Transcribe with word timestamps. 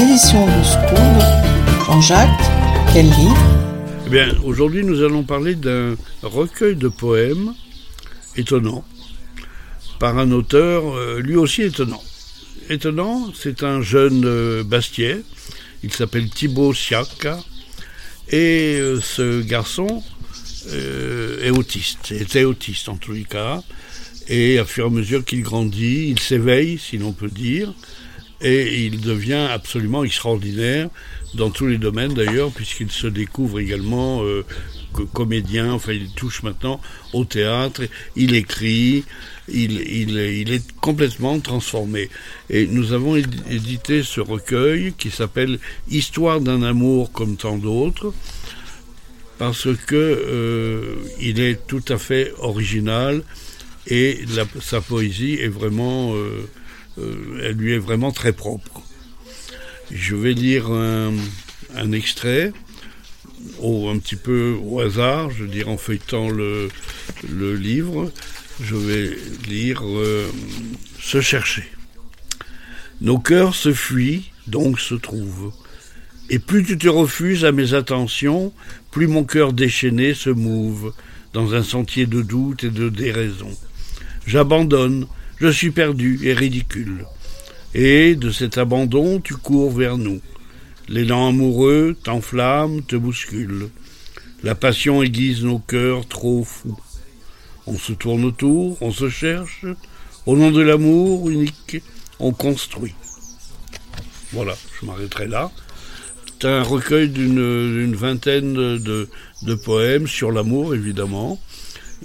éditions 0.00 0.46
de. 0.46 0.52
Jean-Jacques, 1.86 2.28
quel 2.92 3.06
livre 3.06 3.38
Eh 4.06 4.10
bien, 4.10 4.28
aujourd'hui, 4.44 4.84
nous 4.84 5.02
allons 5.02 5.22
parler 5.22 5.54
d'un 5.54 5.96
recueil 6.22 6.76
de 6.76 6.88
poèmes 6.88 7.54
étonnant 8.36 8.84
par 9.98 10.18
un 10.18 10.32
auteur 10.32 10.94
euh, 10.94 11.20
lui 11.20 11.36
aussi 11.36 11.62
étonnant. 11.62 12.02
Étonnant, 12.68 13.32
c'est 13.34 13.62
un 13.62 13.80
jeune 13.80 14.24
euh, 14.26 14.64
Bastiais, 14.64 15.22
il 15.82 15.92
s'appelle 15.92 16.28
Thibaut 16.28 16.74
Siaka, 16.74 17.38
et 18.28 18.78
euh, 18.78 19.00
ce 19.00 19.40
garçon 19.40 20.02
est 20.68 21.50
autiste, 21.50 22.10
était 22.10 22.42
autiste 22.42 22.88
en 22.88 22.96
tous 22.96 23.12
les 23.12 23.24
cas, 23.24 23.62
et 24.28 24.58
à 24.58 24.64
fur 24.64 24.84
et 24.84 24.88
à 24.88 24.90
mesure 24.90 25.24
qu'il 25.24 25.42
grandit, 25.42 26.08
il 26.10 26.18
s'éveille, 26.18 26.76
si 26.76 26.98
l'on 26.98 27.12
peut 27.12 27.30
dire, 27.30 27.72
et 28.40 28.84
il 28.84 29.00
devient 29.00 29.48
absolument 29.50 30.04
extraordinaire 30.04 30.88
dans 31.34 31.50
tous 31.50 31.66
les 31.66 31.78
domaines 31.78 32.14
d'ailleurs, 32.14 32.50
puisqu'il 32.50 32.90
se 32.90 33.06
découvre 33.06 33.60
également 33.60 34.22
euh, 34.24 34.44
comédien, 35.04 35.72
enfin 35.72 35.92
il 35.92 36.10
touche 36.10 36.42
maintenant 36.42 36.80
au 37.12 37.24
théâtre, 37.24 37.82
il 38.14 38.34
écrit, 38.34 39.04
il, 39.48 40.18
est 40.18 40.74
complètement 40.80 41.38
transformé. 41.40 42.08
Et 42.48 42.66
nous 42.66 42.92
avons 42.92 43.16
édité 43.16 44.02
ce 44.02 44.20
recueil 44.20 44.94
qui 44.96 45.10
s'appelle 45.10 45.58
Histoire 45.90 46.40
d'un 46.40 46.62
amour 46.62 47.12
comme 47.12 47.36
tant 47.36 47.56
d'autres, 47.56 48.14
parce 49.38 49.68
que 49.86 49.94
euh, 49.94 50.94
il 51.20 51.40
est 51.40 51.66
tout 51.66 51.84
à 51.88 51.98
fait 51.98 52.32
original 52.38 53.22
et 53.86 54.20
sa 54.60 54.80
poésie 54.80 55.34
est 55.34 55.48
vraiment, 55.48 56.14
euh, 56.14 56.48
elle 56.98 57.56
lui 57.56 57.72
est 57.74 57.78
vraiment 57.78 58.12
très 58.12 58.32
propre. 58.32 58.82
Je 59.90 60.16
vais 60.16 60.32
lire 60.32 60.70
un, 60.70 61.92
extrait, 61.92 62.52
au, 63.60 63.88
un 63.88 63.98
petit 63.98 64.16
peu 64.16 64.56
au 64.62 64.80
hasard, 64.80 65.30
je 65.30 65.44
veux 65.44 65.48
dire 65.48 65.68
en 65.68 65.76
feuilletant 65.76 66.28
le, 66.28 66.68
le 67.28 67.54
livre, 67.54 68.10
je 68.60 68.74
vais 68.74 69.16
lire 69.48 69.82
euh, 69.84 70.26
Se 71.00 71.20
chercher. 71.20 71.64
Nos 73.00 73.18
cœurs 73.18 73.54
se 73.54 73.72
fuient, 73.72 74.30
donc 74.46 74.80
se 74.80 74.94
trouvent. 74.94 75.52
Et 76.30 76.38
plus 76.38 76.64
tu 76.64 76.78
te 76.78 76.88
refuses 76.88 77.44
à 77.44 77.52
mes 77.52 77.74
attentions, 77.74 78.52
plus 78.90 79.06
mon 79.06 79.24
cœur 79.24 79.52
déchaîné 79.52 80.14
se 80.14 80.30
mouve 80.30 80.92
dans 81.32 81.54
un 81.54 81.62
sentier 81.62 82.06
de 82.06 82.22
doute 82.22 82.64
et 82.64 82.70
de 82.70 82.88
déraison. 82.88 83.50
J'abandonne, 84.26 85.06
je 85.38 85.48
suis 85.48 85.70
perdu 85.70 86.20
et 86.24 86.32
ridicule. 86.32 87.06
Et 87.74 88.14
de 88.14 88.30
cet 88.30 88.58
abandon, 88.58 89.20
tu 89.20 89.34
cours 89.34 89.70
vers 89.70 89.98
nous. 89.98 90.20
L'élan 90.88 91.28
amoureux 91.28 91.96
t'enflamme, 92.02 92.82
te 92.82 92.96
bouscule. 92.96 93.68
La 94.42 94.54
passion 94.54 95.02
aiguise 95.02 95.44
nos 95.44 95.58
cœurs 95.58 96.06
trop 96.06 96.44
fous. 96.44 96.78
On 97.66 97.76
se 97.76 97.92
tourne 97.92 98.24
autour, 98.24 98.78
on 98.80 98.92
se 98.92 99.10
cherche. 99.10 99.66
Au 100.24 100.36
nom 100.36 100.50
de 100.50 100.62
l'amour 100.62 101.28
unique, 101.28 101.82
on 102.18 102.32
construit. 102.32 102.94
Voilà, 104.32 104.56
je 104.80 104.86
m'arrêterai 104.86 105.26
là. 105.26 105.50
C'est 106.26 106.48
un 106.48 106.62
recueil 106.62 107.08
d'une 107.08 107.94
vingtaine 107.94 108.54
de, 108.54 109.08
de 109.42 109.54
poèmes 109.54 110.06
sur 110.06 110.32
l'amour, 110.32 110.74
évidemment. 110.74 111.40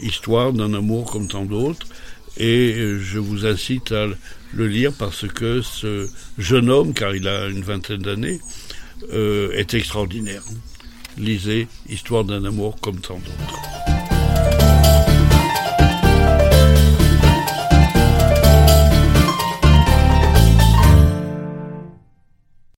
Histoire 0.02 0.54
d'un 0.54 0.74
amour 0.74 1.12
comme 1.12 1.28
tant 1.28 1.46
d'autres 1.46 1.88
et 2.38 2.98
je 3.00 3.20
vous 3.20 3.46
incite 3.46 3.92
à 3.92 4.08
le 4.54 4.68
lire 4.68 4.92
parce 4.98 5.28
que 5.28 5.62
ce 5.62 6.10
jeune 6.38 6.70
homme, 6.70 6.94
car 6.94 7.16
il 7.16 7.28
a 7.28 7.48
une 7.48 7.62
vingtaine 7.62 8.02
d'années, 8.02 8.40
euh, 9.12 9.52
est 9.54 9.74
extraordinaire. 9.74 10.44
Lisez 11.18 11.68
Histoire 11.90 12.24
d'un 12.24 12.46
amour 12.46 12.80
comme 12.80 13.00
tant 13.00 13.16
d'autres. 13.20 13.71